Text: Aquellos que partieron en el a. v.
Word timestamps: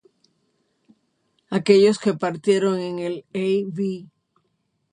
Aquellos 1.59 1.99
que 1.99 2.15
partieron 2.23 2.79
en 2.79 2.97
el 2.97 3.15
a. 3.35 3.45
v. 3.77 4.07